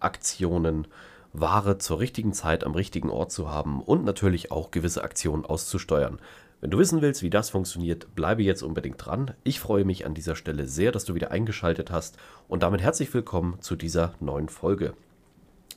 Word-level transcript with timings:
Aktionen, 0.00 0.86
Ware 1.32 1.78
zur 1.78 2.00
richtigen 2.00 2.32
Zeit 2.32 2.64
am 2.64 2.74
richtigen 2.74 3.10
Ort 3.10 3.32
zu 3.32 3.50
haben 3.50 3.82
und 3.82 4.04
natürlich 4.04 4.50
auch 4.50 4.70
gewisse 4.70 5.02
Aktionen 5.02 5.44
auszusteuern? 5.44 6.18
Wenn 6.60 6.70
du 6.70 6.78
wissen 6.78 7.02
willst, 7.02 7.22
wie 7.22 7.30
das 7.30 7.50
funktioniert, 7.50 8.14
bleibe 8.16 8.42
jetzt 8.42 8.62
unbedingt 8.62 9.04
dran. 9.04 9.32
Ich 9.44 9.60
freue 9.60 9.84
mich 9.84 10.04
an 10.06 10.14
dieser 10.14 10.34
Stelle 10.34 10.66
sehr, 10.66 10.90
dass 10.90 11.04
du 11.04 11.14
wieder 11.14 11.30
eingeschaltet 11.30 11.92
hast 11.92 12.16
und 12.48 12.64
damit 12.64 12.80
herzlich 12.80 13.14
willkommen 13.14 13.60
zu 13.60 13.76
dieser 13.76 14.14
neuen 14.18 14.48
Folge. 14.48 14.94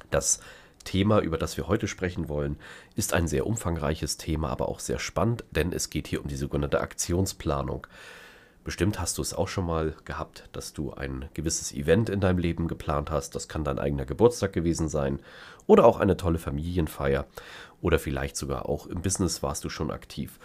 Das 0.10 0.40
Thema, 0.84 1.20
über 1.20 1.38
das 1.38 1.56
wir 1.58 1.68
heute 1.68 1.88
sprechen 1.88 2.30
wollen, 2.30 2.58
ist 2.96 3.14
ein 3.14 3.28
sehr 3.28 3.46
umfangreiches 3.46 4.18
Thema, 4.18 4.50
aber 4.50 4.70
auch 4.70 4.80
sehr 4.80 4.98
spannend, 4.98 5.44
denn 5.52 5.72
es 5.72 5.92
geht 5.92 6.08
hier 6.08 6.22
um 6.22 6.28
die 6.28 6.36
sogenannte 6.36 6.82
Aktionsplanung. 6.82 7.86
Bestimmt 8.64 9.00
hast 9.00 9.18
du 9.18 9.24
es 9.24 9.34
auch 9.34 9.48
schon 9.48 9.66
mal 9.66 9.96
gehabt, 10.06 10.48
dass 10.52 10.74
du 10.74 10.94
ein 10.94 11.30
gewisses 11.34 11.74
Event 11.74 12.10
in 12.10 12.20
deinem 12.20 12.38
Leben 12.38 12.68
geplant 12.68 13.10
hast. 13.10 13.34
Das 13.34 13.48
kann 13.48 13.64
dein 13.64 13.80
eigener 13.80 14.06
Geburtstag 14.06 14.54
gewesen 14.54 14.88
sein 14.88 15.20
oder 15.66 15.86
auch 15.86 16.00
eine 16.00 16.16
tolle 16.16 16.38
Familienfeier 16.38 17.26
oder 17.82 17.98
vielleicht 17.98 18.38
sogar 18.38 18.70
auch 18.70 18.86
im 18.86 19.02
Business 19.02 19.42
warst 19.42 19.64
du 19.64 19.70
schon 19.70 19.90
aktiv. 19.90 20.40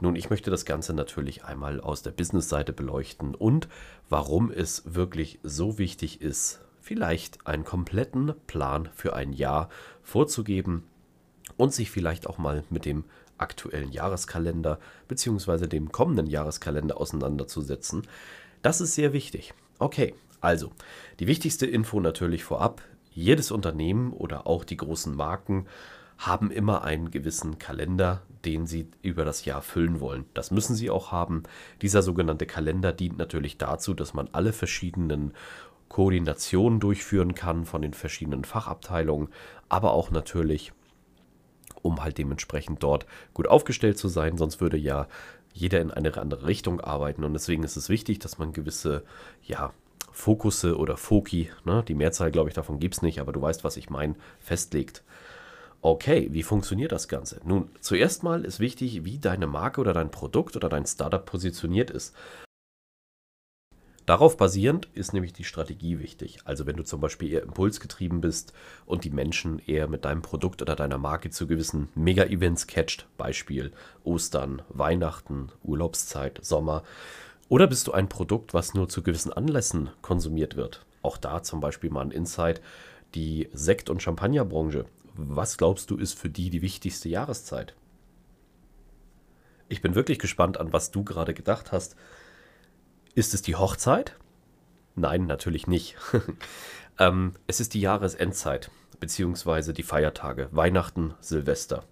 Nun, 0.00 0.16
ich 0.16 0.30
möchte 0.30 0.50
das 0.50 0.64
Ganze 0.64 0.94
natürlich 0.94 1.44
einmal 1.44 1.80
aus 1.80 2.02
der 2.02 2.12
Business-Seite 2.12 2.72
beleuchten 2.72 3.34
und 3.34 3.68
warum 4.08 4.50
es 4.50 4.94
wirklich 4.94 5.38
so 5.42 5.76
wichtig 5.76 6.22
ist, 6.22 6.60
vielleicht 6.80 7.46
einen 7.46 7.64
kompletten 7.64 8.32
Plan 8.46 8.88
für 8.94 9.14
ein 9.14 9.34
Jahr 9.34 9.68
vorzugeben 10.02 10.84
und 11.56 11.72
sich 11.72 11.90
vielleicht 11.90 12.26
auch 12.26 12.38
mal 12.38 12.64
mit 12.70 12.84
dem 12.84 13.04
aktuellen 13.38 13.92
Jahreskalender 13.92 14.78
bzw. 15.06 15.66
dem 15.66 15.92
kommenden 15.92 16.26
Jahreskalender 16.26 16.98
auseinanderzusetzen. 16.98 18.02
Das 18.62 18.80
ist 18.80 18.94
sehr 18.94 19.12
wichtig. 19.12 19.54
Okay, 19.78 20.14
also 20.40 20.72
die 21.20 21.26
wichtigste 21.26 21.66
Info 21.66 22.00
natürlich 22.00 22.44
vorab. 22.44 22.82
Jedes 23.12 23.50
Unternehmen 23.50 24.12
oder 24.12 24.46
auch 24.46 24.64
die 24.64 24.76
großen 24.76 25.14
Marken 25.14 25.66
haben 26.18 26.50
immer 26.50 26.82
einen 26.82 27.10
gewissen 27.10 27.58
Kalender, 27.58 28.22
den 28.44 28.66
sie 28.66 28.88
über 29.02 29.24
das 29.24 29.44
Jahr 29.44 29.62
füllen 29.62 30.00
wollen. 30.00 30.24
Das 30.34 30.50
müssen 30.50 30.74
sie 30.74 30.90
auch 30.90 31.12
haben. 31.12 31.44
Dieser 31.80 32.02
sogenannte 32.02 32.46
Kalender 32.46 32.92
dient 32.92 33.18
natürlich 33.18 33.56
dazu, 33.56 33.94
dass 33.94 34.14
man 34.14 34.28
alle 34.32 34.52
verschiedenen 34.52 35.32
Koordinationen 35.88 36.80
durchführen 36.80 37.34
kann 37.34 37.64
von 37.64 37.82
den 37.82 37.94
verschiedenen 37.94 38.44
Fachabteilungen, 38.44 39.28
aber 39.68 39.92
auch 39.92 40.10
natürlich 40.10 40.72
um 41.82 42.02
halt 42.02 42.18
dementsprechend 42.18 42.82
dort 42.82 43.06
gut 43.34 43.48
aufgestellt 43.48 43.98
zu 43.98 44.08
sein. 44.08 44.36
Sonst 44.36 44.60
würde 44.60 44.76
ja 44.76 45.06
jeder 45.52 45.80
in 45.80 45.90
eine 45.90 46.16
andere 46.16 46.46
Richtung 46.46 46.80
arbeiten. 46.80 47.24
Und 47.24 47.32
deswegen 47.32 47.64
ist 47.64 47.76
es 47.76 47.88
wichtig, 47.88 48.18
dass 48.18 48.38
man 48.38 48.52
gewisse, 48.52 49.02
ja, 49.42 49.72
Fokusse 50.12 50.76
oder 50.76 50.96
Foki, 50.96 51.50
ne, 51.64 51.84
die 51.86 51.94
Mehrzahl, 51.94 52.30
glaube 52.30 52.48
ich, 52.48 52.54
davon 52.54 52.80
gibt 52.80 52.94
es 52.94 53.02
nicht, 53.02 53.20
aber 53.20 53.32
du 53.32 53.40
weißt, 53.40 53.62
was 53.62 53.76
ich 53.76 53.88
meine, 53.88 54.16
festlegt. 54.40 55.04
Okay, 55.80 56.28
wie 56.32 56.42
funktioniert 56.42 56.90
das 56.90 57.06
Ganze? 57.06 57.40
Nun, 57.44 57.70
zuerst 57.80 58.24
mal 58.24 58.44
ist 58.44 58.58
wichtig, 58.58 59.04
wie 59.04 59.18
deine 59.18 59.46
Marke 59.46 59.80
oder 59.80 59.92
dein 59.92 60.10
Produkt 60.10 60.56
oder 60.56 60.68
dein 60.68 60.86
Startup 60.86 61.24
positioniert 61.24 61.90
ist. 61.90 62.16
Darauf 64.08 64.38
basierend 64.38 64.88
ist 64.94 65.12
nämlich 65.12 65.34
die 65.34 65.44
Strategie 65.44 65.98
wichtig. 65.98 66.38
Also 66.46 66.64
wenn 66.64 66.76
du 66.76 66.82
zum 66.82 66.98
Beispiel 66.98 67.30
eher 67.30 67.42
impulsgetrieben 67.42 68.22
bist 68.22 68.54
und 68.86 69.04
die 69.04 69.10
Menschen 69.10 69.58
eher 69.58 69.86
mit 69.86 70.06
deinem 70.06 70.22
Produkt 70.22 70.62
oder 70.62 70.74
deiner 70.76 70.96
Marke 70.96 71.28
zu 71.28 71.46
gewissen 71.46 71.90
Mega-Events 71.94 72.66
catcht, 72.66 73.06
Beispiel 73.18 73.70
Ostern, 74.04 74.62
Weihnachten, 74.70 75.52
Urlaubszeit, 75.62 76.40
Sommer, 76.42 76.84
oder 77.50 77.66
bist 77.66 77.86
du 77.86 77.92
ein 77.92 78.08
Produkt, 78.08 78.54
was 78.54 78.72
nur 78.72 78.88
zu 78.88 79.02
gewissen 79.02 79.30
Anlässen 79.30 79.90
konsumiert 80.00 80.56
wird? 80.56 80.86
Auch 81.02 81.18
da 81.18 81.42
zum 81.42 81.60
Beispiel 81.60 81.90
mal 81.90 82.00
ein 82.00 82.10
Insight, 82.10 82.62
die 83.14 83.50
Sekt- 83.52 83.90
und 83.90 84.02
Champagnerbranche. 84.02 84.86
Was 85.16 85.58
glaubst 85.58 85.90
du 85.90 85.98
ist 85.98 86.18
für 86.18 86.30
die 86.30 86.48
die 86.48 86.62
wichtigste 86.62 87.10
Jahreszeit? 87.10 87.74
Ich 89.68 89.82
bin 89.82 89.94
wirklich 89.94 90.18
gespannt 90.18 90.58
an, 90.58 90.72
was 90.72 90.92
du 90.92 91.04
gerade 91.04 91.34
gedacht 91.34 91.72
hast. 91.72 91.94
Ist 93.14 93.34
es 93.34 93.42
die 93.42 93.56
Hochzeit? 93.56 94.16
Nein, 94.94 95.26
natürlich 95.26 95.66
nicht. 95.66 95.96
ähm, 96.98 97.34
es 97.46 97.60
ist 97.60 97.74
die 97.74 97.80
Jahresendzeit, 97.80 98.70
beziehungsweise 99.00 99.72
die 99.72 99.82
Feiertage, 99.82 100.48
Weihnachten, 100.52 101.14
Silvester. 101.20 101.84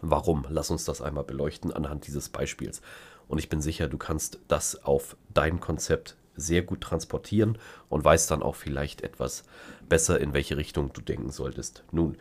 Warum? 0.00 0.46
Lass 0.48 0.70
uns 0.70 0.84
das 0.84 1.00
einmal 1.00 1.24
beleuchten 1.24 1.72
anhand 1.72 2.06
dieses 2.06 2.28
Beispiels. 2.28 2.82
Und 3.28 3.38
ich 3.38 3.48
bin 3.48 3.62
sicher, 3.62 3.88
du 3.88 3.98
kannst 3.98 4.40
das 4.48 4.84
auf 4.84 5.16
dein 5.32 5.60
Konzept 5.60 6.16
sehr 6.34 6.62
gut 6.62 6.80
transportieren 6.80 7.58
und 7.88 8.04
weißt 8.04 8.30
dann 8.30 8.42
auch 8.42 8.56
vielleicht 8.56 9.02
etwas 9.02 9.44
besser, 9.88 10.20
in 10.20 10.32
welche 10.32 10.56
Richtung 10.56 10.92
du 10.92 11.00
denken 11.00 11.30
solltest. 11.30 11.84
Nun, 11.92 12.16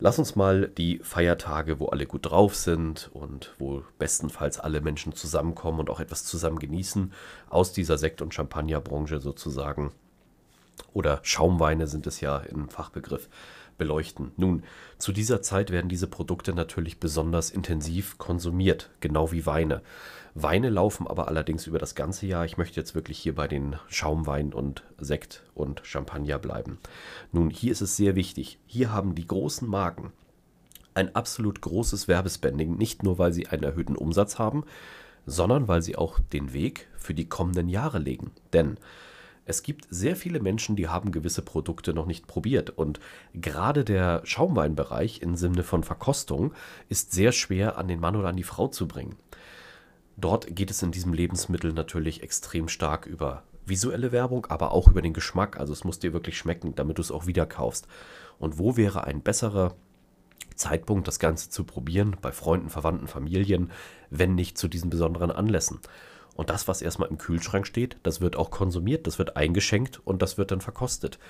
Lass 0.00 0.18
uns 0.18 0.36
mal 0.36 0.68
die 0.68 1.00
Feiertage, 1.02 1.80
wo 1.80 1.86
alle 1.86 2.06
gut 2.06 2.26
drauf 2.26 2.54
sind 2.54 3.10
und 3.12 3.54
wo 3.58 3.82
bestenfalls 3.98 4.60
alle 4.60 4.80
Menschen 4.80 5.12
zusammenkommen 5.12 5.80
und 5.80 5.90
auch 5.90 5.98
etwas 5.98 6.24
zusammen 6.24 6.60
genießen, 6.60 7.12
aus 7.50 7.72
dieser 7.72 7.98
Sekt- 7.98 8.22
und 8.22 8.32
Champagnerbranche 8.32 9.18
sozusagen, 9.18 9.90
oder 10.92 11.18
Schaumweine 11.22 11.88
sind 11.88 12.06
es 12.06 12.20
ja 12.20 12.38
im 12.38 12.68
Fachbegriff, 12.68 13.28
beleuchten. 13.76 14.32
Nun, 14.36 14.62
zu 14.98 15.12
dieser 15.12 15.42
Zeit 15.42 15.70
werden 15.70 15.88
diese 15.88 16.06
Produkte 16.06 16.52
natürlich 16.52 17.00
besonders 17.00 17.50
intensiv 17.50 18.18
konsumiert, 18.18 18.90
genau 19.00 19.32
wie 19.32 19.46
Weine. 19.46 19.82
Weine 20.42 20.70
laufen 20.70 21.08
aber 21.08 21.26
allerdings 21.26 21.66
über 21.66 21.80
das 21.80 21.96
ganze 21.96 22.26
Jahr. 22.26 22.44
Ich 22.44 22.56
möchte 22.56 22.78
jetzt 22.78 22.94
wirklich 22.94 23.18
hier 23.18 23.34
bei 23.34 23.48
den 23.48 23.76
Schaumwein 23.88 24.52
und 24.52 24.84
Sekt 24.96 25.42
und 25.54 25.80
Champagner 25.82 26.38
bleiben. 26.38 26.78
Nun, 27.32 27.50
hier 27.50 27.72
ist 27.72 27.80
es 27.80 27.96
sehr 27.96 28.14
wichtig. 28.14 28.60
Hier 28.66 28.92
haben 28.92 29.16
die 29.16 29.26
großen 29.26 29.68
Marken 29.68 30.12
ein 30.94 31.12
absolut 31.16 31.60
großes 31.60 32.06
Werbespending, 32.06 32.76
nicht 32.76 33.02
nur 33.02 33.18
weil 33.18 33.32
sie 33.32 33.48
einen 33.48 33.64
erhöhten 33.64 33.96
Umsatz 33.96 34.38
haben, 34.38 34.64
sondern 35.26 35.66
weil 35.66 35.82
sie 35.82 35.96
auch 35.96 36.20
den 36.32 36.52
Weg 36.52 36.88
für 36.96 37.14
die 37.14 37.28
kommenden 37.28 37.68
Jahre 37.68 37.98
legen. 37.98 38.30
Denn 38.52 38.78
es 39.44 39.64
gibt 39.64 39.88
sehr 39.90 40.14
viele 40.14 40.38
Menschen, 40.38 40.76
die 40.76 40.86
haben 40.86 41.10
gewisse 41.10 41.42
Produkte 41.42 41.94
noch 41.94 42.06
nicht 42.06 42.28
probiert. 42.28 42.70
Und 42.70 43.00
gerade 43.34 43.84
der 43.84 44.20
Schaumweinbereich 44.24 45.20
im 45.20 45.34
Sinne 45.34 45.64
von 45.64 45.82
Verkostung 45.82 46.52
ist 46.88 47.10
sehr 47.10 47.32
schwer 47.32 47.76
an 47.76 47.88
den 47.88 47.98
Mann 47.98 48.14
oder 48.14 48.28
an 48.28 48.36
die 48.36 48.44
Frau 48.44 48.68
zu 48.68 48.86
bringen. 48.86 49.16
Dort 50.20 50.54
geht 50.56 50.70
es 50.72 50.82
in 50.82 50.90
diesem 50.90 51.12
Lebensmittel 51.12 51.72
natürlich 51.72 52.24
extrem 52.24 52.66
stark 52.66 53.06
über 53.06 53.44
visuelle 53.64 54.10
Werbung, 54.10 54.46
aber 54.46 54.72
auch 54.72 54.88
über 54.88 55.00
den 55.00 55.12
Geschmack. 55.12 55.60
Also 55.60 55.72
es 55.72 55.84
muss 55.84 56.00
dir 56.00 56.12
wirklich 56.12 56.36
schmecken, 56.36 56.74
damit 56.74 56.98
du 56.98 57.02
es 57.02 57.12
auch 57.12 57.26
wieder 57.26 57.46
kaufst. 57.46 57.86
Und 58.40 58.58
wo 58.58 58.76
wäre 58.76 59.04
ein 59.04 59.22
besserer 59.22 59.76
Zeitpunkt, 60.56 61.06
das 61.06 61.20
Ganze 61.20 61.50
zu 61.50 61.62
probieren, 61.62 62.16
bei 62.20 62.32
Freunden, 62.32 62.68
Verwandten, 62.68 63.06
Familien, 63.06 63.70
wenn 64.10 64.34
nicht 64.34 64.58
zu 64.58 64.66
diesen 64.66 64.90
besonderen 64.90 65.30
Anlässen? 65.30 65.78
Und 66.34 66.50
das, 66.50 66.66
was 66.66 66.82
erstmal 66.82 67.10
im 67.10 67.18
Kühlschrank 67.18 67.64
steht, 67.64 67.96
das 68.02 68.20
wird 68.20 68.34
auch 68.34 68.50
konsumiert, 68.50 69.06
das 69.06 69.18
wird 69.20 69.36
eingeschenkt 69.36 70.00
und 70.04 70.20
das 70.20 70.36
wird 70.36 70.50
dann 70.50 70.60
verkostet. 70.60 71.20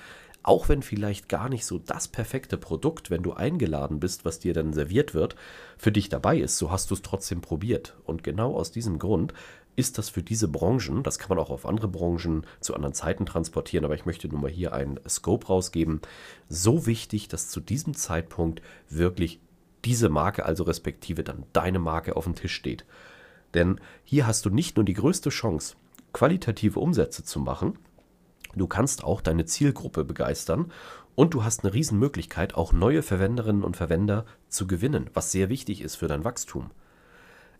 Auch 0.42 0.68
wenn 0.68 0.82
vielleicht 0.82 1.28
gar 1.28 1.48
nicht 1.48 1.66
so 1.66 1.78
das 1.78 2.08
perfekte 2.08 2.56
Produkt, 2.56 3.10
wenn 3.10 3.22
du 3.22 3.32
eingeladen 3.32 4.00
bist, 4.00 4.24
was 4.24 4.38
dir 4.38 4.54
dann 4.54 4.72
serviert 4.72 5.12
wird, 5.12 5.36
für 5.76 5.92
dich 5.92 6.08
dabei 6.08 6.38
ist, 6.38 6.56
so 6.56 6.70
hast 6.70 6.90
du 6.90 6.94
es 6.94 7.02
trotzdem 7.02 7.40
probiert. 7.40 7.96
Und 8.04 8.22
genau 8.22 8.54
aus 8.54 8.70
diesem 8.70 8.98
Grund 8.98 9.34
ist 9.78 9.96
das 9.96 10.08
für 10.08 10.24
diese 10.24 10.48
Branchen, 10.48 11.04
das 11.04 11.20
kann 11.20 11.28
man 11.28 11.38
auch 11.38 11.50
auf 11.50 11.64
andere 11.64 11.86
Branchen 11.86 12.44
zu 12.60 12.74
anderen 12.74 12.94
Zeiten 12.94 13.26
transportieren, 13.26 13.84
aber 13.84 13.94
ich 13.94 14.06
möchte 14.06 14.26
nur 14.26 14.40
mal 14.40 14.50
hier 14.50 14.72
einen 14.72 14.98
Scope 15.08 15.46
rausgeben, 15.46 16.00
so 16.48 16.86
wichtig, 16.86 17.28
dass 17.28 17.48
zu 17.48 17.60
diesem 17.60 17.94
Zeitpunkt 17.94 18.60
wirklich 18.88 19.38
diese 19.84 20.08
Marke, 20.08 20.44
also 20.44 20.64
respektive 20.64 21.22
dann 21.22 21.44
deine 21.52 21.78
Marke 21.78 22.16
auf 22.16 22.24
dem 22.24 22.34
Tisch 22.34 22.54
steht. 22.54 22.84
Denn 23.54 23.80
hier 24.02 24.26
hast 24.26 24.44
du 24.44 24.50
nicht 24.50 24.76
nur 24.76 24.84
die 24.84 24.94
größte 24.94 25.30
Chance, 25.30 25.76
qualitative 26.12 26.80
Umsätze 26.80 27.22
zu 27.22 27.38
machen, 27.38 27.78
Du 28.54 28.66
kannst 28.66 29.04
auch 29.04 29.20
deine 29.20 29.44
Zielgruppe 29.44 30.04
begeistern 30.04 30.72
und 31.14 31.34
du 31.34 31.44
hast 31.44 31.64
eine 31.64 31.74
Riesenmöglichkeit, 31.74 32.54
auch 32.54 32.72
neue 32.72 33.02
Verwenderinnen 33.02 33.64
und 33.64 33.76
Verwender 33.76 34.24
zu 34.48 34.66
gewinnen, 34.66 35.10
was 35.14 35.32
sehr 35.32 35.48
wichtig 35.48 35.82
ist 35.82 35.96
für 35.96 36.08
dein 36.08 36.24
Wachstum. 36.24 36.70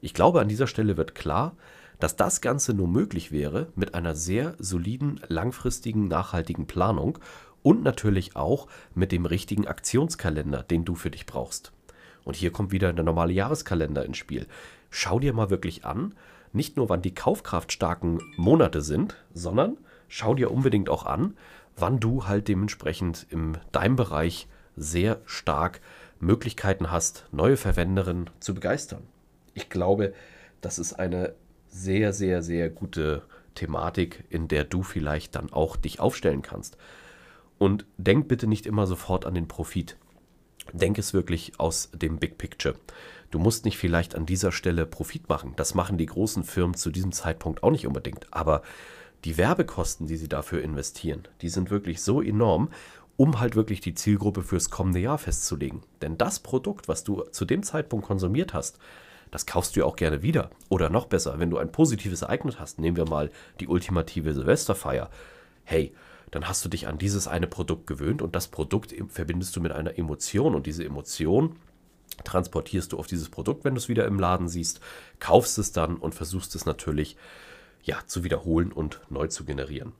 Ich 0.01 0.15
glaube, 0.15 0.41
an 0.41 0.49
dieser 0.49 0.67
Stelle 0.67 0.97
wird 0.97 1.15
klar, 1.15 1.57
dass 1.99 2.17
das 2.17 2.41
Ganze 2.41 2.75
nur 2.75 2.89
möglich 2.89 3.33
wäre 3.33 3.67
mit 3.75 3.95
einer 3.95 4.15
sehr 4.15 4.55
soliden, 4.59 5.21
langfristigen, 5.27 6.09
nachhaltigen 6.09 6.67
Planung 6.67 7.19
Und 7.65 7.83
natürlich 7.83 8.37
auch 8.37 8.69
mit 8.95 9.11
dem 9.11 9.27
richtigen 9.27 9.67
Aktionskalender, 9.67 10.63
den 10.63 10.85
du 10.85 10.95
für 10.95 11.11
dich 11.11 11.27
brauchst. 11.27 11.73
Und 12.25 12.37
hier 12.37 12.53
kommt 12.53 12.71
wieder 12.71 12.93
der 12.93 13.05
normale 13.05 13.33
Jahreskalender 13.33 14.05
ins 14.05 14.17
Spiel. 14.17 14.47
Schau 14.91 15.19
dir 15.19 15.33
mal 15.33 15.51
wirklich 15.51 15.85
an, 15.85 16.15
nicht 16.53 16.77
nur 16.77 16.89
wann 16.89 17.03
die 17.03 17.15
kaufkraftstarken 17.15 18.21
Monate 18.37 18.81
sind, 18.81 19.17
sondern 19.35 19.77
schau 20.09 20.35
dir 20.35 20.51
unbedingt 20.51 20.89
auch 20.89 21.07
an, 21.07 21.37
wann 21.77 22.01
du 22.01 22.27
halt 22.27 22.49
dementsprechend 22.49 23.27
in 23.31 23.59
deinem 23.73 23.97
Bereich 23.97 24.49
sehr 24.77 25.21
stark 25.25 25.81
Möglichkeiten 26.21 26.91
hast, 26.91 27.27
neue 27.31 27.57
Verwenderinnen 27.57 28.31
zu 28.41 28.55
begeistern. 28.55 29.03
Ich 29.55 29.69
glaube, 29.69 30.15
das 30.61 30.79
ist 30.79 30.95
eine 30.95 31.35
sehr, 31.69 32.13
sehr, 32.13 32.43
sehr 32.43 32.71
gute 32.71 33.23
Thematik, 33.55 34.25
in 34.31 34.49
der 34.49 34.65
du 34.65 34.83
vielleicht 34.83 35.35
dann 35.35 35.53
auch 35.53 35.77
dich 35.77 36.01
aufstellen 36.01 36.43
kannst. 36.43 36.77
Und 37.59 37.87
denk 37.97 38.29
bitte 38.29 38.47
nicht 38.47 38.67
immer 38.67 38.87
sofort 38.87 39.27
an 39.27 39.35
den 39.35 39.49
Profit. 39.49 39.97
Denk 40.73 40.99
es 40.99 41.13
wirklich 41.13 41.59
aus 41.59 41.91
dem 41.93 42.19
Big 42.19 42.39
Picture. 42.39 42.75
Du 43.31 43.39
musst 43.39 43.65
nicht 43.65 43.79
vielleicht 43.79 44.15
an 44.15 44.27
dieser 44.27 44.53
Stelle 44.53 44.87
Profit 44.87 45.29
machen. 45.29 45.55
Das 45.57 45.75
machen 45.75 45.99
die 45.99 46.07
großen 46.07 46.45
Firmen 46.45 46.75
zu 46.75 46.91
diesem 46.91 47.13
Zeitpunkt 47.13 47.63
auch 47.63 47.71
nicht 47.71 47.87
unbedingt. 47.87 48.27
Aber 48.33 48.63
die 49.25 49.37
Werbekosten, 49.37 50.07
die 50.07 50.17
sie 50.17 50.29
dafür 50.29 50.63
investieren, 50.63 51.27
die 51.41 51.49
sind 51.49 51.71
wirklich 51.71 52.03
so 52.03 52.23
enorm, 52.23 52.71
um 53.17 53.41
halt 53.41 53.57
wirklich 53.57 53.81
die 53.81 53.95
Zielgruppe 53.95 54.43
fürs 54.43 54.71
kommende 54.71 55.01
Jahr 55.01 55.19
festzulegen. 55.19 55.83
Denn 56.03 56.17
das 56.17 56.39
Produkt, 56.39 56.87
was 56.87 57.03
du 57.03 57.23
zu 57.33 57.45
dem 57.45 57.63
Zeitpunkt 57.63 58.07
konsumiert 58.07 58.55
hast, 58.55 58.79
das 59.31 59.45
kaufst 59.45 59.75
du 59.75 59.81
ja 59.81 59.87
auch 59.87 59.97
gerne 59.97 60.23
wieder. 60.23 60.51
Oder 60.69 60.89
noch 60.89 61.07
besser, 61.07 61.39
wenn 61.39 61.51
du 61.51 61.59
ein 61.59 61.73
positives 61.73 62.23
Ereignis 62.23 62.59
hast, 62.59 62.79
nehmen 62.79 62.97
wir 62.97 63.09
mal 63.09 63.31
die 63.61 63.69
ultimative 63.69 64.33
Silvesterfeier. 64.33 65.11
Hey, 65.65 65.93
dann 66.31 66.49
hast 66.49 66.65
du 66.65 66.69
dich 66.69 66.87
an 66.87 66.99
dieses 66.99 67.27
eine 67.27 67.47
Produkt 67.47 67.87
gewöhnt 67.87 68.23
und 68.23 68.37
das 68.37 68.49
Produkt 68.49 68.95
verbindest 69.09 69.57
du 69.57 69.61
mit 69.61 69.73
einer 69.73 69.99
Emotion 69.99 70.55
und 70.55 70.67
diese 70.67 70.85
Emotion 70.85 71.57
transportierst 72.25 72.93
du 72.93 72.99
auf 72.99 73.07
dieses 73.07 73.29
Produkt, 73.29 73.65
wenn 73.65 73.75
du 73.75 73.79
es 73.79 73.89
wieder 73.89 74.07
im 74.07 74.19
Laden 74.19 74.49
siehst, 74.49 74.81
kaufst 75.21 75.59
es 75.59 75.73
dann 75.73 75.97
und 75.97 76.15
versuchst 76.15 76.55
es 76.55 76.67
natürlich 76.67 77.17
ja, 77.89 78.03
zu 78.07 78.23
wiederholen 78.23 78.71
und 78.71 79.01
neu 79.09 79.29
zu 79.29 79.47
generieren. 79.47 79.95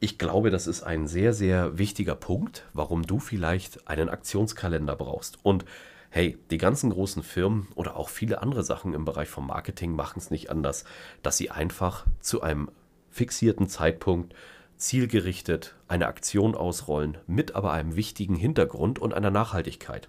Ich 0.00 0.18
glaube, 0.18 0.50
das 0.50 0.66
ist 0.66 0.82
ein 0.82 1.06
sehr, 1.06 1.32
sehr 1.32 1.78
wichtiger 1.78 2.16
Punkt, 2.16 2.66
warum 2.72 3.06
du 3.06 3.20
vielleicht 3.20 3.86
einen 3.86 4.08
Aktionskalender 4.08 4.96
brauchst. 4.96 5.38
Und 5.44 5.64
hey, 6.10 6.38
die 6.50 6.58
ganzen 6.58 6.90
großen 6.90 7.22
Firmen 7.22 7.68
oder 7.76 7.96
auch 7.96 8.08
viele 8.08 8.42
andere 8.42 8.64
Sachen 8.64 8.94
im 8.94 9.04
Bereich 9.04 9.28
vom 9.28 9.46
Marketing 9.46 9.94
machen 9.94 10.18
es 10.18 10.32
nicht 10.32 10.50
anders, 10.50 10.84
dass 11.22 11.36
sie 11.36 11.52
einfach 11.52 12.04
zu 12.18 12.42
einem 12.42 12.68
fixierten 13.10 13.68
Zeitpunkt 13.68 14.34
zielgerichtet 14.76 15.76
eine 15.86 16.08
Aktion 16.08 16.56
ausrollen, 16.56 17.18
mit 17.28 17.54
aber 17.54 17.70
einem 17.72 17.94
wichtigen 17.94 18.34
Hintergrund 18.34 18.98
und 18.98 19.14
einer 19.14 19.30
Nachhaltigkeit. 19.30 20.08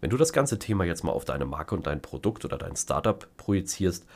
Wenn 0.00 0.08
du 0.08 0.16
das 0.16 0.32
ganze 0.32 0.58
Thema 0.58 0.84
jetzt 0.84 1.04
mal 1.04 1.12
auf 1.12 1.26
deine 1.26 1.44
Marke 1.44 1.74
und 1.74 1.86
dein 1.86 2.00
Produkt 2.00 2.46
oder 2.46 2.56
dein 2.56 2.76
Startup 2.76 3.26
projizierst, 3.36 4.06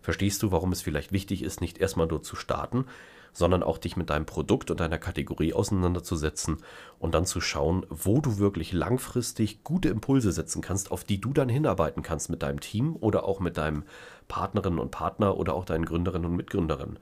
verstehst 0.00 0.42
du, 0.42 0.52
warum 0.52 0.72
es 0.72 0.82
vielleicht 0.82 1.12
wichtig 1.12 1.42
ist, 1.42 1.60
nicht 1.60 1.78
erstmal 1.78 2.06
nur 2.06 2.22
zu 2.22 2.36
starten, 2.36 2.86
sondern 3.32 3.62
auch 3.62 3.78
dich 3.78 3.96
mit 3.96 4.10
deinem 4.10 4.26
Produkt 4.26 4.70
und 4.70 4.80
deiner 4.80 4.98
Kategorie 4.98 5.52
auseinanderzusetzen 5.52 6.58
und 6.98 7.14
dann 7.14 7.26
zu 7.26 7.40
schauen, 7.40 7.86
wo 7.88 8.20
du 8.20 8.38
wirklich 8.38 8.72
langfristig 8.72 9.62
gute 9.64 9.88
Impulse 9.88 10.32
setzen 10.32 10.62
kannst, 10.62 10.90
auf 10.90 11.04
die 11.04 11.20
du 11.20 11.32
dann 11.32 11.48
hinarbeiten 11.48 12.02
kannst 12.02 12.30
mit 12.30 12.42
deinem 12.42 12.60
Team 12.60 12.96
oder 12.96 13.24
auch 13.24 13.40
mit 13.40 13.56
deinem 13.56 13.84
Partnerinnen 14.26 14.78
und 14.78 14.90
Partner 14.90 15.36
oder 15.36 15.54
auch 15.54 15.64
deinen 15.64 15.84
Gründerinnen 15.84 16.28
und 16.30 16.36
Mitgründerinnen. 16.36 16.98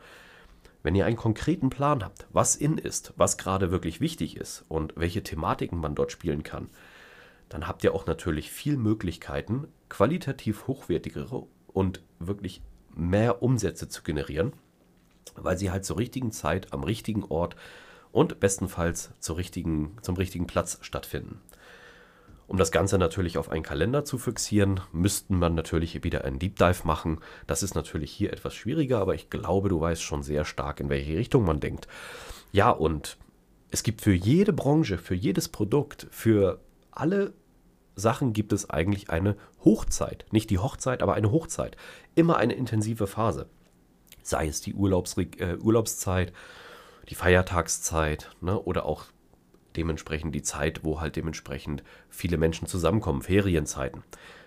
Wenn 0.82 0.94
ihr 0.94 1.06
einen 1.06 1.16
konkreten 1.16 1.70
Plan 1.70 2.04
habt, 2.04 2.26
was 2.30 2.54
in 2.54 2.78
ist, 2.78 3.12
was 3.16 3.38
gerade 3.38 3.70
wirklich 3.70 4.00
wichtig 4.00 4.36
ist 4.36 4.64
und 4.68 4.92
welche 4.96 5.22
Thematiken 5.22 5.80
man 5.80 5.94
dort 5.94 6.12
spielen 6.12 6.42
kann, 6.42 6.68
dann 7.48 7.66
habt 7.66 7.82
ihr 7.82 7.94
auch 7.94 8.06
natürlich 8.06 8.50
viel 8.50 8.76
Möglichkeiten, 8.76 9.68
qualitativ 9.88 10.66
hochwertigere 10.66 11.46
und 11.66 12.02
wirklich 12.18 12.62
mehr 12.96 13.42
Umsätze 13.42 13.88
zu 13.88 14.02
generieren 14.02 14.52
weil 15.36 15.58
sie 15.58 15.70
halt 15.70 15.84
zur 15.84 15.98
richtigen 15.98 16.32
Zeit 16.32 16.72
am 16.72 16.82
richtigen 16.82 17.24
Ort 17.24 17.56
und 18.12 18.40
bestenfalls 18.40 19.10
zur 19.20 19.36
richtigen, 19.36 19.96
zum 20.02 20.16
richtigen 20.16 20.46
Platz 20.46 20.78
stattfinden. 20.80 21.40
Um 22.46 22.58
das 22.58 22.70
Ganze 22.70 22.96
natürlich 22.96 23.38
auf 23.38 23.50
einen 23.50 23.64
Kalender 23.64 24.04
zu 24.04 24.18
fixieren, 24.18 24.80
müssten 24.92 25.36
man 25.36 25.56
natürlich 25.56 26.04
wieder 26.04 26.24
einen 26.24 26.38
Deep 26.38 26.56
Dive 26.56 26.82
machen. 26.86 27.18
Das 27.48 27.64
ist 27.64 27.74
natürlich 27.74 28.12
hier 28.12 28.32
etwas 28.32 28.54
schwieriger, 28.54 29.00
aber 29.00 29.16
ich 29.16 29.30
glaube, 29.30 29.68
du 29.68 29.80
weißt 29.80 30.00
schon 30.00 30.22
sehr 30.22 30.44
stark, 30.44 30.78
in 30.78 30.88
welche 30.88 31.16
Richtung 31.16 31.44
man 31.44 31.58
denkt. 31.58 31.88
Ja, 32.52 32.70
und 32.70 33.16
es 33.70 33.82
gibt 33.82 34.00
für 34.00 34.14
jede 34.14 34.52
Branche, 34.52 34.96
für 34.96 35.16
jedes 35.16 35.48
Produkt, 35.48 36.06
für 36.10 36.60
alle 36.92 37.32
Sachen 37.96 38.32
gibt 38.32 38.52
es 38.52 38.70
eigentlich 38.70 39.10
eine 39.10 39.36
Hochzeit. 39.64 40.26
Nicht 40.30 40.50
die 40.50 40.58
Hochzeit, 40.58 41.02
aber 41.02 41.14
eine 41.14 41.32
Hochzeit. 41.32 41.76
Immer 42.14 42.36
eine 42.36 42.54
intensive 42.54 43.06
Phase 43.06 43.48
sei 44.26 44.48
es 44.48 44.60
die 44.60 44.74
Urlaubs 44.74 45.16
äh, 45.16 45.56
Urlaubszeit, 45.56 46.32
die 47.08 47.14
Feiertagszeit 47.14 48.30
ne, 48.40 48.58
oder 48.60 48.84
auch 48.84 49.04
dementsprechend 49.76 50.34
die 50.34 50.42
Zeit, 50.42 50.84
wo 50.84 51.00
halt 51.00 51.16
dementsprechend 51.16 51.82
viele 52.08 52.38
Menschen 52.38 52.66
zusammenkommen, 52.66 53.22
Ferienzeiten. 53.22 54.02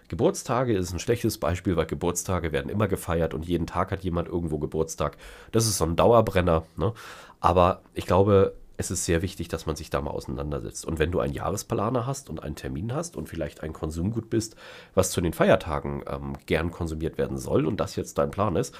Geburtstage 0.10 0.76
ist 0.76 0.92
ein 0.92 1.00
schlechtes 1.00 1.38
Beispiel, 1.38 1.78
weil 1.78 1.86
Geburtstage 1.86 2.52
werden 2.52 2.70
immer 2.70 2.88
gefeiert 2.88 3.36
und 3.36 3.46
jeden 3.46 3.68
Tag 3.68 3.92
hat 3.92 4.04
jemand 4.04 4.28
irgendwo 4.28 4.58
Geburtstag. 4.58 5.18
Das 5.52 5.68
ist 5.68 5.78
so 5.78 5.86
ein 5.86 5.96
Dauerbrenner. 5.96 6.66
Ne? 6.78 6.94
Aber 7.40 7.84
ich 7.94 8.08
glaube, 8.08 8.56
es 8.80 8.92
ist 8.92 9.04
sehr 9.04 9.22
wichtig, 9.22 9.50
dass 9.50 9.66
man 9.66 9.76
sich 9.76 9.90
da 9.90 10.00
mal 10.00 10.12
auseinandersetzt. 10.12 10.86
Und 10.86 11.00
wenn 11.00 11.12
du 11.12 11.20
einen 11.20 11.34
Jahresplaner 11.34 12.08
hast 12.08 12.30
und 12.30 12.42
einen 12.42 12.56
Termin 12.56 12.94
hast 12.94 13.18
und 13.18 13.28
vielleicht 13.28 13.62
ein 13.62 13.74
Konsumgut 13.74 14.30
bist, 14.30 14.56
was 14.94 15.12
zu 15.12 15.20
den 15.20 15.34
Feiertagen 15.34 16.02
ähm, 16.08 16.38
gern 16.46 16.72
konsumiert 16.72 17.18
werden 17.18 17.38
soll 17.38 17.66
und 17.66 17.82
das 17.82 17.98
jetzt 17.98 18.18
dein 18.18 18.32
Plan 18.32 18.56
ist, 18.56 18.74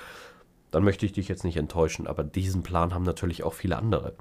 dann 0.72 0.86
möchte 0.86 1.06
ich 1.06 1.12
dich 1.12 1.28
jetzt 1.28 1.44
nicht 1.44 1.58
enttäuschen, 1.58 2.08
aber 2.08 2.24
diesen 2.24 2.64
Plan 2.64 2.94
haben 2.94 3.04
natürlich 3.04 3.44
auch 3.44 3.54
viele 3.54 3.76
andere. 3.76 4.14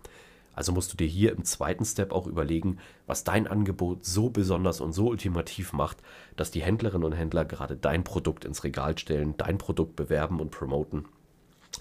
Also 0.52 0.72
musst 0.72 0.92
du 0.92 0.96
dir 0.96 1.06
hier 1.06 1.30
im 1.30 1.44
zweiten 1.44 1.84
Step 1.84 2.10
auch 2.10 2.26
überlegen, 2.26 2.78
was 3.06 3.22
dein 3.22 3.46
Angebot 3.46 4.04
so 4.04 4.30
besonders 4.30 4.80
und 4.80 4.92
so 4.92 5.06
ultimativ 5.06 5.72
macht, 5.72 5.98
dass 6.34 6.50
die 6.50 6.62
Händlerinnen 6.62 7.04
und 7.04 7.12
Händler 7.12 7.44
gerade 7.44 7.76
dein 7.76 8.02
Produkt 8.02 8.44
ins 8.44 8.64
Regal 8.64 8.98
stellen, 8.98 9.36
dein 9.36 9.58
Produkt 9.58 9.94
bewerben 9.94 10.40
und 10.40 10.50
promoten 10.50 11.04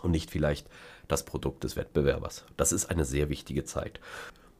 und 0.03 0.11
nicht 0.11 0.31
vielleicht 0.31 0.67
das 1.07 1.23
Produkt 1.23 1.63
des 1.63 1.75
Wettbewerbers. 1.75 2.45
Das 2.57 2.71
ist 2.71 2.89
eine 2.89 3.05
sehr 3.05 3.29
wichtige 3.29 3.63
Zeit. 3.63 3.99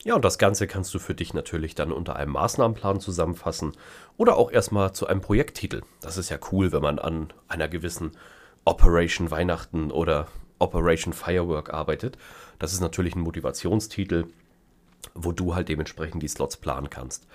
Ja, 0.04 0.16
und 0.16 0.24
das 0.24 0.38
Ganze 0.38 0.68
kannst 0.68 0.94
du 0.94 1.00
für 1.00 1.16
dich 1.16 1.34
natürlich 1.34 1.76
dann 1.76 1.92
unter 1.92 2.16
einem 2.16 2.32
Maßnahmenplan 2.34 3.00
zusammenfassen 3.00 3.74
oder 4.16 4.38
auch 4.38 4.52
erstmal 4.52 4.94
zu 4.94 5.08
einem 5.08 5.22
Projekttitel. 5.22 5.82
Das 6.02 6.18
ist 6.18 6.30
ja 6.30 6.38
cool, 6.52 6.72
wenn 6.72 6.82
man 6.82 7.00
an 7.00 7.34
einer 7.48 7.68
gewissen 7.68 8.12
Operation 8.64 9.32
Weihnachten 9.32 9.92
oder 9.92 10.28
Operation 10.60 11.14
Firework 11.14 11.74
arbeitet. 11.74 12.18
Das 12.60 12.74
ist 12.74 12.80
natürlich 12.80 13.16
ein 13.16 13.22
Motivationstitel, 13.22 14.26
wo 15.14 15.32
du 15.32 15.56
halt 15.56 15.70
dementsprechend 15.70 16.22
die 16.24 16.28
Slots 16.28 16.58
planen 16.58 16.90
kannst. 16.90 17.28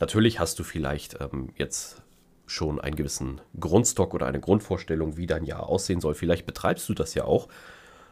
Natürlich 0.00 0.40
hast 0.40 0.58
du 0.58 0.64
vielleicht 0.64 1.20
ähm, 1.20 1.50
jetzt 1.56 2.02
schon 2.46 2.80
einen 2.80 2.96
gewissen 2.96 3.40
Grundstock 3.58 4.14
oder 4.14 4.26
eine 4.26 4.40
Grundvorstellung, 4.40 5.16
wie 5.16 5.26
dein 5.26 5.44
Jahr 5.44 5.68
aussehen 5.68 6.00
soll. 6.00 6.14
Vielleicht 6.14 6.46
betreibst 6.46 6.88
du 6.88 6.94
das 6.94 7.14
ja 7.14 7.24
auch. 7.24 7.48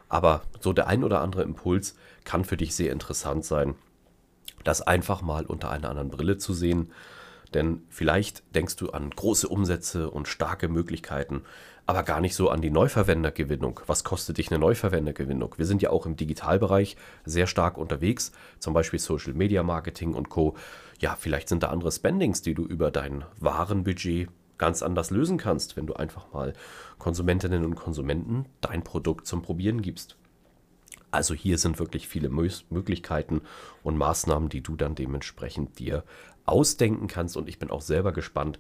Aber 0.09 0.43
so 0.61 0.73
der 0.73 0.87
ein 0.87 1.05
oder 1.05 1.21
andere 1.21 1.43
Impuls 1.43 1.97
kann 2.25 2.45
für 2.45 2.57
dich 2.57 2.75
sehr 2.75 2.93
interessant 2.93 3.45
sein, 3.45 3.75
das 4.63 4.83
einfach 4.83 5.23
mal 5.23 5.47
unter 5.47 5.71
einer 5.71 5.91
anderen 5.91 6.11
Brille 6.11 6.39
zu 6.39 6.53
sehen. 6.53 6.93
Denn 7.55 7.83
vielleicht 7.89 8.43
denkst 8.55 8.77
du 8.77 8.91
an 8.91 9.11
große 9.11 9.49
Umsätze 9.49 10.11
und 10.11 10.29
starke 10.29 10.69
Möglichkeiten 10.69 11.43
aber 11.87 12.03
gar 12.03 12.21
nicht 12.21 12.35
so 12.35 12.49
an 12.49 12.63
die 12.63 12.71
Neuverwendergewinnung. 12.71 13.81
Was 13.87 14.05
kostet 14.05 14.39
dich 14.39 14.51
eine 14.51 14.59
Neuverwendergewinnung? 14.59 15.55
Wir 15.59 15.67
sind 15.67 15.83
ja 15.83 15.91
auch 15.91 16.07
im 16.07 16.17
Digitalbereich 16.17 16.97
sehr 17.25 17.47
stark 17.47 17.77
unterwegs, 17.77 18.33
zum 18.59 18.73
Beispiel 18.73 18.99
Social 18.99 19.35
Media 19.35 19.63
Marketing 19.63 20.15
und 20.15 20.31
Co. 20.31 20.57
Ja, 21.01 21.17
vielleicht 21.17 21.49
sind 21.49 21.63
da 21.63 21.69
andere 21.69 21.93
Spendings, 21.93 22.43
die 22.43 22.55
du 22.55 22.65
über 22.65 22.91
dein 22.91 23.25
Warenbudget 23.41 24.29
ganz 24.59 24.83
anders 24.83 25.11
lösen 25.11 25.37
kannst, 25.37 25.77
wenn 25.77 25.87
du 25.87 25.95
einfach 25.95 26.33
mal 26.33 26.53
Konsumentinnen 26.99 27.65
und 27.65 27.75
Konsumenten 27.75 28.47
dein 28.61 28.85
Produkt 28.85 29.27
zum 29.27 29.43
Probieren 29.43 29.83
gibst. 29.83 30.17
Also 31.11 31.35
hier 31.35 31.59
sind 31.59 31.79
wirklich 31.79 32.09
viele 32.09 32.29
Möglichkeiten 32.29 33.43
und 33.83 33.97
Maßnahmen, 33.97 34.49
die 34.49 34.63
du 34.63 34.77
dann 34.77 34.95
dementsprechend 34.95 35.79
dir 35.79 36.05
ausdenken 36.45 37.07
kannst. 37.07 37.37
Und 37.37 37.49
ich 37.49 37.59
bin 37.59 37.71
auch 37.71 37.83
selber 37.83 38.13
gespannt, 38.13 38.59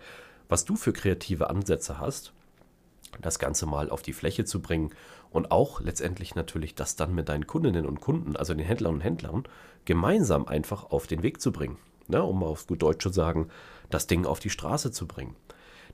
was 0.48 0.64
du 0.64 0.76
für 0.76 0.92
kreative 0.92 1.50
Ansätze 1.50 1.98
hast 1.98 2.32
das 3.20 3.38
Ganze 3.38 3.66
mal 3.66 3.90
auf 3.90 4.02
die 4.02 4.12
Fläche 4.12 4.44
zu 4.44 4.60
bringen 4.60 4.90
und 5.30 5.50
auch 5.50 5.80
letztendlich 5.80 6.34
natürlich 6.34 6.74
das 6.74 6.96
dann 6.96 7.14
mit 7.14 7.28
deinen 7.28 7.46
Kundinnen 7.46 7.86
und 7.86 8.00
Kunden, 8.00 8.36
also 8.36 8.54
den 8.54 8.64
Händlern 8.64 8.94
und 8.94 9.00
Händlern, 9.00 9.44
gemeinsam 9.84 10.46
einfach 10.46 10.90
auf 10.90 11.06
den 11.06 11.22
Weg 11.22 11.40
zu 11.40 11.52
bringen. 11.52 11.78
Ne, 12.06 12.22
um 12.22 12.42
auf 12.42 12.66
gut 12.66 12.82
Deutsch 12.82 13.02
zu 13.02 13.10
sagen, 13.10 13.48
das 13.90 14.06
Ding 14.06 14.26
auf 14.26 14.40
die 14.40 14.50
Straße 14.50 14.92
zu 14.92 15.06
bringen. 15.06 15.36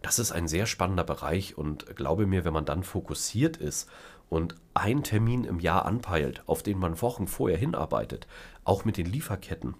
Das 0.02 0.18
ist 0.18 0.32
ein 0.32 0.48
sehr 0.48 0.66
spannender 0.66 1.04
Bereich 1.04 1.58
und 1.58 1.94
glaube 1.94 2.26
mir, 2.26 2.44
wenn 2.44 2.54
man 2.54 2.64
dann 2.64 2.82
fokussiert 2.82 3.58
ist 3.58 3.88
und 4.28 4.54
einen 4.74 5.02
Termin 5.02 5.44
im 5.44 5.60
Jahr 5.60 5.84
anpeilt, 5.84 6.42
auf 6.46 6.62
den 6.62 6.78
man 6.78 7.00
Wochen 7.02 7.26
vorher 7.26 7.58
hinarbeitet, 7.58 8.26
auch 8.64 8.84
mit 8.84 8.96
den 8.96 9.06
Lieferketten 9.06 9.74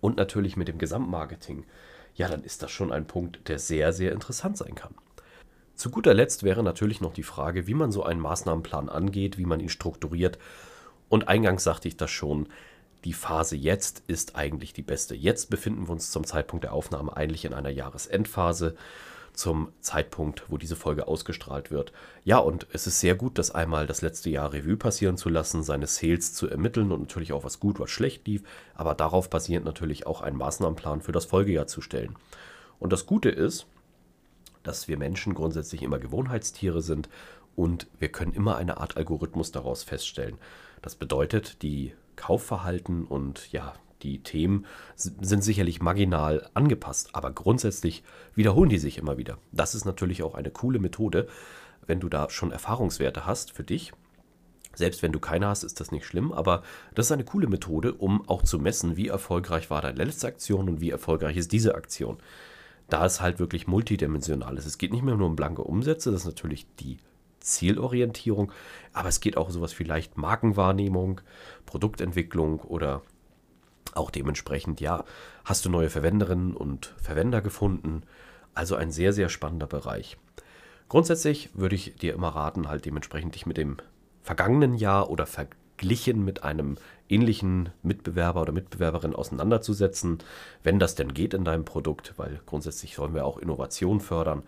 und 0.00 0.16
natürlich 0.16 0.56
mit 0.56 0.68
dem 0.68 0.78
Gesamtmarketing, 0.78 1.64
ja, 2.14 2.28
dann 2.28 2.42
ist 2.42 2.62
das 2.62 2.70
schon 2.70 2.92
ein 2.92 3.06
Punkt, 3.06 3.48
der 3.48 3.58
sehr, 3.58 3.92
sehr 3.92 4.12
interessant 4.12 4.56
sein 4.56 4.74
kann. 4.74 4.94
Zu 5.74 5.90
guter 5.90 6.14
Letzt 6.14 6.42
wäre 6.42 6.62
natürlich 6.62 7.02
noch 7.02 7.12
die 7.12 7.22
Frage, 7.22 7.66
wie 7.66 7.74
man 7.74 7.92
so 7.92 8.02
einen 8.02 8.20
Maßnahmenplan 8.20 8.88
angeht, 8.88 9.36
wie 9.36 9.44
man 9.44 9.60
ihn 9.60 9.68
strukturiert. 9.68 10.38
Und 11.10 11.28
eingangs 11.28 11.64
sagte 11.64 11.86
ich 11.86 11.98
das 11.98 12.10
schon, 12.10 12.48
die 13.06 13.12
Phase 13.12 13.54
jetzt 13.54 14.02
ist 14.08 14.34
eigentlich 14.34 14.72
die 14.72 14.82
beste. 14.82 15.14
Jetzt 15.14 15.48
befinden 15.48 15.86
wir 15.86 15.92
uns 15.92 16.10
zum 16.10 16.24
Zeitpunkt 16.24 16.64
der 16.64 16.72
Aufnahme 16.72 17.16
eigentlich 17.16 17.44
in 17.44 17.54
einer 17.54 17.70
Jahresendphase 17.70 18.74
zum 19.32 19.68
Zeitpunkt, 19.80 20.42
wo 20.48 20.58
diese 20.58 20.74
Folge 20.74 21.06
ausgestrahlt 21.06 21.70
wird. 21.70 21.92
Ja, 22.24 22.38
und 22.38 22.66
es 22.72 22.88
ist 22.88 22.98
sehr 22.98 23.14
gut, 23.14 23.38
das 23.38 23.52
einmal 23.52 23.86
das 23.86 24.02
letzte 24.02 24.28
Jahr 24.28 24.52
Revue 24.52 24.76
passieren 24.76 25.16
zu 25.16 25.28
lassen, 25.28 25.62
seine 25.62 25.86
Sales 25.86 26.34
zu 26.34 26.48
ermitteln 26.48 26.90
und 26.90 27.00
natürlich 27.02 27.32
auch 27.32 27.44
was 27.44 27.60
gut, 27.60 27.78
was 27.78 27.90
schlecht 27.90 28.26
lief, 28.26 28.42
aber 28.74 28.96
darauf 28.96 29.30
basierend 29.30 29.66
natürlich 29.66 30.04
auch 30.04 30.20
einen 30.20 30.38
Maßnahmenplan 30.38 31.00
für 31.00 31.12
das 31.12 31.26
Folgejahr 31.26 31.68
zu 31.68 31.82
stellen. 31.82 32.16
Und 32.80 32.92
das 32.92 33.06
Gute 33.06 33.28
ist, 33.28 33.66
dass 34.64 34.88
wir 34.88 34.98
Menschen 34.98 35.34
grundsätzlich 35.34 35.84
immer 35.84 36.00
Gewohnheitstiere 36.00 36.82
sind 36.82 37.08
und 37.54 37.86
wir 38.00 38.08
können 38.08 38.32
immer 38.32 38.56
eine 38.56 38.78
Art 38.78 38.96
Algorithmus 38.96 39.52
daraus 39.52 39.84
feststellen. 39.84 40.38
Das 40.82 40.96
bedeutet, 40.96 41.62
die 41.62 41.92
Kaufverhalten 42.16 43.04
und 43.04 43.52
ja, 43.52 43.74
die 44.02 44.22
Themen 44.22 44.66
sind 44.94 45.42
sicherlich 45.42 45.80
marginal 45.80 46.48
angepasst, 46.54 47.10
aber 47.12 47.32
grundsätzlich 47.32 48.02
wiederholen 48.34 48.68
die 48.68 48.78
sich 48.78 48.98
immer 48.98 49.16
wieder. 49.16 49.38
Das 49.52 49.74
ist 49.74 49.84
natürlich 49.84 50.22
auch 50.22 50.34
eine 50.34 50.50
coole 50.50 50.78
Methode, 50.78 51.28
wenn 51.86 52.00
du 52.00 52.08
da 52.08 52.28
schon 52.30 52.52
Erfahrungswerte 52.52 53.26
hast 53.26 53.52
für 53.52 53.64
dich. 53.64 53.92
Selbst 54.74 55.02
wenn 55.02 55.12
du 55.12 55.20
keine 55.20 55.46
hast, 55.46 55.62
ist 55.62 55.80
das 55.80 55.90
nicht 55.90 56.04
schlimm, 56.04 56.32
aber 56.32 56.62
das 56.94 57.06
ist 57.06 57.12
eine 57.12 57.24
coole 57.24 57.46
Methode, 57.46 57.94
um 57.94 58.28
auch 58.28 58.42
zu 58.42 58.58
messen, 58.58 58.96
wie 58.96 59.08
erfolgreich 59.08 59.70
war 59.70 59.80
deine 59.80 60.04
letzte 60.04 60.26
Aktion 60.26 60.68
und 60.68 60.80
wie 60.80 60.90
erfolgreich 60.90 61.38
ist 61.38 61.52
diese 61.52 61.74
Aktion. 61.74 62.18
Da 62.90 63.06
es 63.06 63.20
halt 63.20 63.38
wirklich 63.38 63.66
multidimensional 63.66 64.58
ist. 64.58 64.66
Es 64.66 64.78
geht 64.78 64.92
nicht 64.92 65.02
mehr 65.02 65.16
nur 65.16 65.26
um 65.26 65.34
blanke 65.34 65.62
Umsätze, 65.62 66.12
das 66.12 66.20
ist 66.20 66.26
natürlich 66.26 66.66
die 66.78 66.98
Zielorientierung, 67.46 68.52
aber 68.92 69.08
es 69.08 69.20
geht 69.20 69.36
auch 69.36 69.50
sowas 69.50 69.72
vielleicht 69.72 70.16
Markenwahrnehmung, 70.16 71.20
Produktentwicklung 71.64 72.60
oder 72.60 73.02
auch 73.94 74.10
dementsprechend, 74.10 74.80
ja, 74.80 75.04
hast 75.44 75.64
du 75.64 75.70
neue 75.70 75.90
Verwenderinnen 75.90 76.54
und 76.54 76.94
Verwender 77.00 77.40
gefunden. 77.40 78.02
Also 78.54 78.74
ein 78.76 78.90
sehr, 78.90 79.12
sehr 79.12 79.28
spannender 79.28 79.66
Bereich. 79.66 80.16
Grundsätzlich 80.88 81.50
würde 81.54 81.74
ich 81.74 81.96
dir 81.96 82.14
immer 82.14 82.28
raten, 82.28 82.68
halt 82.68 82.84
dementsprechend 82.84 83.34
dich 83.34 83.46
mit 83.46 83.56
dem 83.56 83.76
vergangenen 84.22 84.74
Jahr 84.74 85.10
oder 85.10 85.26
verglichen 85.26 86.24
mit 86.24 86.42
einem 86.44 86.76
ähnlichen 87.08 87.70
Mitbewerber 87.82 88.42
oder 88.42 88.52
Mitbewerberin 88.52 89.14
auseinanderzusetzen, 89.14 90.18
wenn 90.62 90.78
das 90.78 90.94
denn 90.94 91.14
geht 91.14 91.34
in 91.34 91.44
deinem 91.44 91.64
Produkt, 91.64 92.14
weil 92.16 92.40
grundsätzlich 92.46 92.94
sollen 92.94 93.14
wir 93.14 93.24
auch 93.24 93.38
Innovation 93.38 94.00
fördern, 94.00 94.42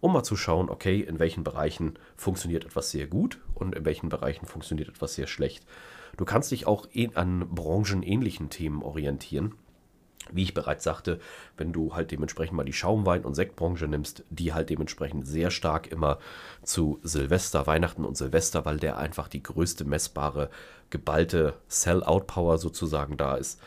um 0.00 0.12
mal 0.12 0.22
zu 0.22 0.36
schauen, 0.36 0.68
okay, 0.68 1.00
in 1.00 1.18
welchen 1.18 1.44
Bereichen 1.44 1.98
funktioniert 2.16 2.64
etwas 2.64 2.90
sehr 2.90 3.06
gut 3.06 3.40
und 3.54 3.74
in 3.74 3.84
welchen 3.84 4.08
Bereichen 4.08 4.46
funktioniert 4.46 4.88
etwas 4.88 5.14
sehr 5.14 5.26
schlecht. 5.26 5.64
Du 6.16 6.24
kannst 6.24 6.50
dich 6.50 6.66
auch 6.66 6.88
an 7.14 7.48
branchenähnlichen 7.48 8.50
Themen 8.50 8.82
orientieren. 8.82 9.54
Wie 10.32 10.42
ich 10.42 10.54
bereits 10.54 10.82
sagte, 10.82 11.20
wenn 11.56 11.72
du 11.72 11.94
halt 11.94 12.10
dementsprechend 12.10 12.56
mal 12.56 12.64
die 12.64 12.72
Schaumwein- 12.72 13.24
und 13.24 13.34
Sektbranche 13.34 13.86
nimmst, 13.86 14.24
die 14.30 14.52
halt 14.52 14.70
dementsprechend 14.70 15.26
sehr 15.26 15.50
stark 15.52 15.86
immer 15.86 16.18
zu 16.62 16.98
Silvester, 17.02 17.66
Weihnachten 17.66 18.04
und 18.04 18.16
Silvester, 18.16 18.64
weil 18.64 18.78
der 18.78 18.98
einfach 18.98 19.28
die 19.28 19.42
größte 19.42 19.84
messbare, 19.84 20.50
geballte 20.90 21.54
Sell-out-Power 21.68 22.58
sozusagen 22.58 23.16
da 23.16 23.36
ist. 23.36 23.60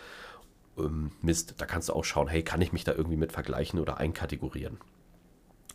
Ähm, 0.77 1.11
Mist, 1.21 1.55
da 1.59 1.65
kannst 1.65 1.89
du 1.89 1.93
auch 1.93 2.03
schauen, 2.03 2.27
hey, 2.27 2.43
kann 2.43 2.61
ich 2.61 2.73
mich 2.73 2.83
da 2.83 2.93
irgendwie 2.93 3.17
mit 3.17 3.31
vergleichen 3.31 3.79
oder 3.79 3.97
einkategorieren. 3.97 4.79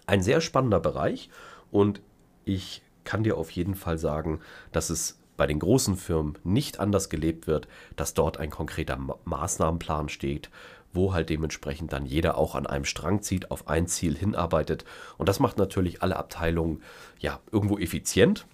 Ein 0.07 0.23
sehr 0.23 0.41
spannender 0.41 0.81
Bereich 0.81 1.31
und 1.71 2.01
ich 2.45 2.83
kann 3.05 3.23
dir 3.23 3.37
auf 3.37 3.51
jeden 3.51 3.75
Fall 3.75 3.99
sagen, 3.99 4.41
dass 4.73 4.91
es 4.91 5.19
bei 5.37 5.47
den 5.47 5.59
großen 5.59 5.97
Firmen 5.97 6.39
nicht 6.45 6.81
anders 6.81 7.09
gelebt 7.09 7.47
wird, 7.47 7.69
dass 7.97 8.15
dort 8.15 8.39
ein 8.39 8.51
konkreter 8.51 8.97
Ma 8.97 9.17
Maßnahmenplan 9.25 10.09
steht, 10.09 10.51
wo 10.93 11.13
halt 11.13 11.29
dementsprechend 11.29 11.93
dann 11.93 12.07
jeder 12.07 12.39
auch 12.39 12.55
an 12.55 12.67
einem 12.67 12.85
Strang 12.85 13.21
zieht, 13.23 13.51
auf 13.51 13.69
ein 13.69 13.87
Ziel 13.89 14.17
hinarbeitet. 14.17 14.85
Und 15.19 15.29
das 15.29 15.41
macht 15.41 15.59
natürlich 15.59 16.03
alle 16.03 16.17
Abteilungen 16.17 16.83
ja 17.19 17.41
irgendwo 17.51 17.79
effizient. 17.79 18.47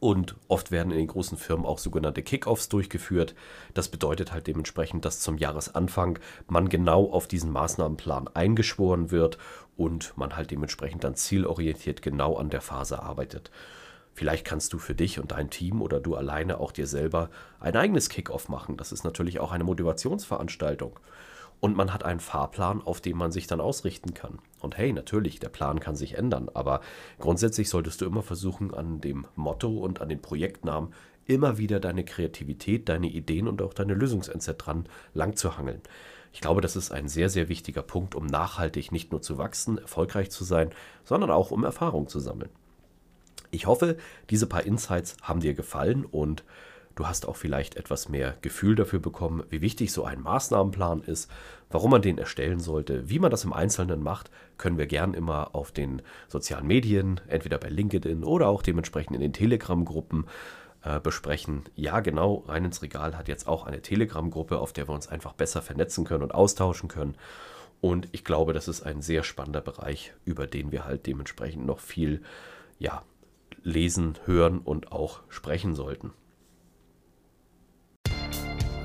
Und 0.00 0.34
oft 0.48 0.70
werden 0.70 0.92
in 0.92 0.98
den 0.98 1.08
großen 1.08 1.36
Firmen 1.36 1.66
auch 1.66 1.78
sogenannte 1.78 2.22
Kickoffs 2.22 2.70
durchgeführt. 2.70 3.34
Das 3.74 3.88
bedeutet 3.88 4.32
halt 4.32 4.46
dementsprechend, 4.46 5.04
dass 5.04 5.20
zum 5.20 5.36
Jahresanfang 5.36 6.18
man 6.48 6.70
genau 6.70 7.10
auf 7.10 7.28
diesen 7.28 7.52
Maßnahmenplan 7.52 8.28
eingeschworen 8.28 9.10
wird 9.10 9.36
und 9.76 10.16
man 10.16 10.36
halt 10.36 10.50
dementsprechend 10.50 11.04
dann 11.04 11.16
zielorientiert 11.16 12.00
genau 12.00 12.36
an 12.36 12.48
der 12.48 12.62
Phase 12.62 13.02
arbeitet. 13.02 13.50
Vielleicht 14.14 14.46
kannst 14.46 14.72
du 14.72 14.78
für 14.78 14.94
dich 14.94 15.20
und 15.20 15.32
dein 15.32 15.50
Team 15.50 15.82
oder 15.82 16.00
du 16.00 16.14
alleine 16.14 16.60
auch 16.60 16.72
dir 16.72 16.86
selber 16.86 17.30
ein 17.60 17.76
eigenes 17.76 18.08
Kickoff 18.08 18.48
machen. 18.48 18.76
Das 18.78 18.92
ist 18.92 19.04
natürlich 19.04 19.38
auch 19.38 19.52
eine 19.52 19.64
Motivationsveranstaltung. 19.64 20.98
Und 21.60 21.76
man 21.76 21.92
hat 21.92 22.04
einen 22.04 22.20
Fahrplan, 22.20 22.80
auf 22.82 23.00
dem 23.00 23.18
man 23.18 23.32
sich 23.32 23.46
dann 23.46 23.60
ausrichten 23.60 24.14
kann. 24.14 24.38
Und 24.60 24.78
hey, 24.78 24.92
natürlich, 24.92 25.40
der 25.40 25.50
Plan 25.50 25.78
kann 25.78 25.94
sich 25.94 26.16
ändern, 26.16 26.48
aber 26.54 26.80
grundsätzlich 27.18 27.68
solltest 27.68 28.00
du 28.00 28.06
immer 28.06 28.22
versuchen, 28.22 28.72
an 28.72 29.00
dem 29.00 29.26
Motto 29.36 29.68
und 29.78 30.00
an 30.00 30.08
den 30.08 30.22
Projektnamen 30.22 30.94
immer 31.26 31.58
wieder 31.58 31.78
deine 31.78 32.04
Kreativität, 32.04 32.88
deine 32.88 33.08
Ideen 33.08 33.46
und 33.46 33.62
auch 33.62 33.74
deine 33.74 33.94
Lösungsansätze 33.94 34.54
dran 34.54 34.86
lang 35.14 35.36
zu 35.36 35.56
hangeln. 35.56 35.82
Ich 36.32 36.40
glaube, 36.40 36.60
das 36.60 36.76
ist 36.76 36.92
ein 36.92 37.08
sehr, 37.08 37.28
sehr 37.28 37.48
wichtiger 37.48 37.82
Punkt, 37.82 38.14
um 38.14 38.26
nachhaltig 38.26 38.92
nicht 38.92 39.10
nur 39.12 39.20
zu 39.20 39.36
wachsen, 39.36 39.78
erfolgreich 39.78 40.30
zu 40.30 40.44
sein, 40.44 40.70
sondern 41.04 41.30
auch 41.30 41.50
um 41.50 41.64
Erfahrung 41.64 42.08
zu 42.08 42.20
sammeln. 42.20 42.50
Ich 43.50 43.66
hoffe, 43.66 43.96
diese 44.30 44.46
paar 44.46 44.64
Insights 44.64 45.16
haben 45.22 45.40
dir 45.40 45.54
gefallen 45.54 46.04
und 46.04 46.44
du 46.94 47.06
hast 47.06 47.26
auch 47.26 47.36
vielleicht 47.36 47.76
etwas 47.76 48.08
mehr 48.08 48.36
Gefühl 48.42 48.74
dafür 48.74 49.00
bekommen, 49.00 49.44
wie 49.48 49.60
wichtig 49.60 49.92
so 49.92 50.04
ein 50.04 50.20
Maßnahmenplan 50.20 51.02
ist, 51.02 51.30
warum 51.70 51.90
man 51.90 52.02
den 52.02 52.18
erstellen 52.18 52.60
sollte. 52.60 53.08
Wie 53.08 53.18
man 53.18 53.30
das 53.30 53.44
im 53.44 53.52
Einzelnen 53.52 54.02
macht, 54.02 54.30
können 54.58 54.78
wir 54.78 54.86
gern 54.86 55.14
immer 55.14 55.54
auf 55.54 55.72
den 55.72 56.02
sozialen 56.28 56.66
Medien, 56.66 57.20
entweder 57.28 57.58
bei 57.58 57.68
LinkedIn 57.68 58.24
oder 58.24 58.48
auch 58.48 58.62
dementsprechend 58.62 59.14
in 59.14 59.22
den 59.22 59.32
Telegram-Gruppen 59.32 60.26
äh, 60.82 61.00
besprechen. 61.00 61.64
Ja, 61.76 62.00
genau, 62.00 62.44
Rein 62.46 62.64
ins 62.64 62.82
Regal 62.82 63.16
hat 63.16 63.28
jetzt 63.28 63.46
auch 63.46 63.66
eine 63.66 63.82
Telegram-Gruppe, 63.82 64.58
auf 64.58 64.72
der 64.72 64.88
wir 64.88 64.94
uns 64.94 65.08
einfach 65.08 65.32
besser 65.32 65.62
vernetzen 65.62 66.04
können 66.04 66.22
und 66.22 66.34
austauschen 66.34 66.88
können. 66.88 67.16
Und 67.80 68.08
ich 68.12 68.24
glaube, 68.24 68.52
das 68.52 68.68
ist 68.68 68.82
ein 68.82 69.00
sehr 69.00 69.22
spannender 69.22 69.60
Bereich, 69.60 70.12
über 70.24 70.46
den 70.46 70.70
wir 70.72 70.84
halt 70.84 71.06
dementsprechend 71.06 71.64
noch 71.66 71.80
viel 71.80 72.22
ja, 72.78 73.02
lesen, 73.62 74.18
hören 74.26 74.58
und 74.58 74.92
auch 74.92 75.20
sprechen 75.28 75.74
sollten. 75.74 76.12